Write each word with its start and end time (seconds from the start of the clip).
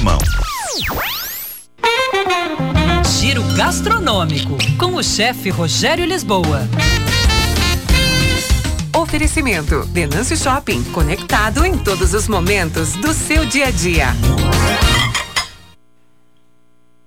sua 0.00 0.02
mão. 0.02 0.18
Giro 3.18 3.42
gastronômico 3.54 4.56
com 4.78 4.94
o 4.94 5.02
chefe 5.02 5.50
Rogério 5.50 6.04
Lisboa. 6.04 6.66
Oferecimento: 8.96 9.84
Denâncio 9.86 10.36
Shopping, 10.36 10.82
conectado 10.92 11.64
em 11.64 11.76
todos 11.76 12.14
os 12.14 12.26
momentos 12.28 12.94
do 12.94 13.12
seu 13.12 13.44
dia 13.44 13.66
a 13.66 13.70
dia. 13.70 14.06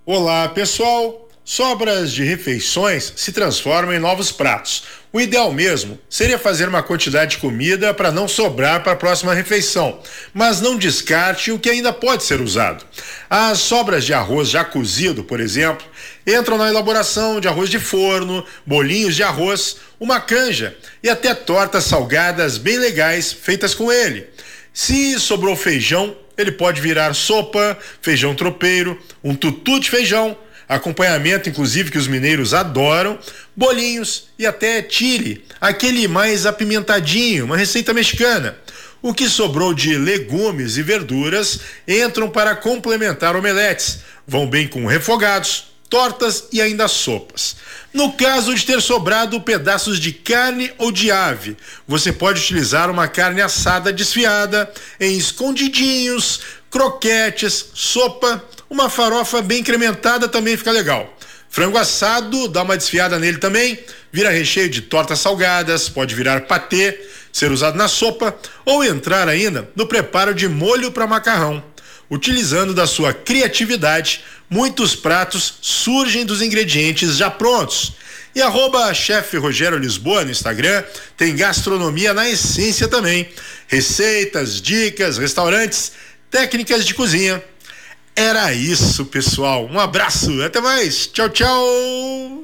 Olá, 0.05 0.48
pessoal. 0.50 1.28
Sobras 1.46 2.14
de 2.14 2.23
refeições 2.23 3.12
se 3.18 3.34
transformam 3.34 3.93
em 3.93 4.00
novos 4.00 4.32
pratos. 4.32 4.84
O 5.12 5.20
ideal 5.20 5.52
mesmo 5.52 6.00
seria 6.10 6.39
fazer 6.39 6.70
uma 6.70 6.82
quantidade 6.82 7.32
de 7.32 7.38
comida 7.39 7.93
para 7.93 8.14
não 8.14 8.30
sobrar 8.30 8.82
para 8.82 8.93
a 8.93 8.96
próxima 8.96 9.34
refeição, 9.34 10.00
mas 10.34 10.61
não 10.61 10.78
descarte 10.78 11.52
o 11.52 11.60
que 11.60 11.70
ainda 11.70 11.92
pode 11.92 12.24
ser 12.24 12.39
usado. 12.39 12.86
As 13.29 13.60
sobras 13.60 14.06
de 14.06 14.14
arroz 14.14 14.50
já 14.50 14.64
cozido, 14.64 15.21
por 15.21 15.42
exemplo, 15.42 15.86
entram 16.25 16.57
na 16.57 16.70
elaboração 16.70 17.42
de 17.42 17.48
arroz 17.50 17.70
de 17.70 17.78
forno, 17.78 18.46
bolinhos 18.65 19.14
de 19.14 19.21
arroz, 19.21 19.75
uma 20.00 20.21
canja 20.21 20.75
e 21.04 21.10
até 21.10 21.36
tortas 21.36 21.84
salgadas 21.84 22.57
bem 22.57 22.78
legais 22.78 23.34
feitas 23.34 23.75
com 23.75 23.92
ele. 23.92 24.29
Se 24.73 25.20
sobrou 25.20 25.57
feijão, 25.57 26.15
ele 26.37 26.54
pode 26.54 26.79
virar 26.79 27.14
sopa, 27.14 27.78
feijão 28.01 28.34
tropeiro, 28.34 28.98
um 29.21 29.36
tutu 29.36 29.79
de 29.82 29.89
feijão 29.89 30.37
acompanhamento 30.67 31.49
inclusive 31.49 31.91
que 31.91 31.97
os 31.97 32.08
mineiros 32.08 32.53
adoram, 32.53 33.19
bolinhos 33.55 34.30
e 34.38 34.45
até 34.45 34.86
chile, 34.88 35.45
aquele 35.59 36.08
mais 36.08 36.45
apimentadinho, 36.45 37.45
uma 37.45 37.58
receita 37.58 37.94
mexicana. 37.94 38.58
O 39.02 39.13
que 39.13 39.27
sobrou 39.27 39.73
de 39.73 39.97
legumes 39.97 40.77
e 40.77 40.81
verduras 40.81 41.59
entram 41.88 42.30
para 42.30 42.55
complementar 42.55 43.36
omeletes, 43.36 43.99
vão 44.25 44.47
bem 44.47 44.67
com 44.67 44.86
refogados, 44.86 45.73
tortas 45.89 46.45
e 46.52 46.59
ainda 46.61 46.88
sopas. 46.88 47.55
No 47.94 48.14
caso 48.14 48.55
de 48.55 48.66
ter 48.66 48.81
sobrado 48.81 49.39
pedaços 49.42 50.00
de 50.00 50.11
carne 50.11 50.72
ou 50.80 50.92
de 50.92 51.11
ave, 51.11 51.55
você 51.88 52.11
pode 52.11 52.39
utilizar 52.39 52.89
uma 52.89 53.08
carne 53.08 53.42
assada 53.42 53.94
desfiada 53.94 54.72
em 55.00 55.16
escondidinhos, 55.16 56.39
croquetes, 56.72 57.67
sopa 57.75 58.44
uma 58.74 58.90
farofa 58.90 59.40
bem 59.40 59.60
incrementada 59.60 60.28
também 60.28 60.58
fica 60.58 60.72
legal. 60.72 61.16
Frango 61.48 61.78
assado, 61.78 62.48
dá 62.48 62.64
uma 62.64 62.76
desfiada 62.76 63.20
nele 63.20 63.38
também, 63.38 63.78
vira 64.12 64.32
recheio 64.32 64.68
de 64.68 64.82
tortas 64.82 65.20
salgadas, 65.20 65.88
pode 65.88 66.16
virar 66.16 66.42
patê, 66.42 67.00
ser 67.32 67.52
usado 67.52 67.78
na 67.78 67.88
sopa 67.88 68.36
ou 68.66 68.84
entrar 68.84 69.30
ainda 69.30 69.70
no 69.76 69.86
preparo 69.86 70.34
de 70.34 70.48
molho 70.48 70.92
para 70.92 71.06
macarrão. 71.06 71.64
Utilizando 72.10 72.74
da 72.74 72.88
sua 72.88 73.14
criatividade, 73.14 74.24
muitos 74.50 74.96
pratos 74.96 75.60
surgem 75.62 76.26
dos 76.26 76.42
ingredientes 76.42 77.16
já 77.18 77.30
prontos. 77.30 77.94
E 78.36 78.42
arroba 78.42 78.92
chefe 78.92 79.38
Rogério 79.38 79.78
Lisboa 79.78 80.26
no 80.26 80.32
Instagram 80.32 80.84
tem 81.16 81.36
gastronomia 81.36 82.12
na 82.12 82.28
essência 82.28 82.88
também. 82.88 83.30
Receitas, 83.68 84.60
dicas, 84.60 85.20
restaurantes, 85.20 85.92
técnicas 86.32 86.84
de 86.84 86.96
cozinha 86.96 87.44
era 88.16 88.53
isso, 88.53 89.06
pessoal. 89.06 89.67
Um 89.72 89.80
abraço, 89.80 90.42
até 90.44 90.61
mais. 90.61 91.08
Tchau, 91.08 91.30
tchau. 91.30 92.44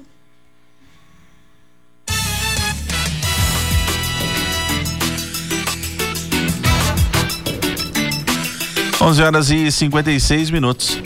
Onze 9.02 9.23
horas 9.23 9.50
e 9.50 9.72
cinquenta 9.72 10.11
e 10.11 10.20
seis 10.20 10.50
minutos. 10.50 11.02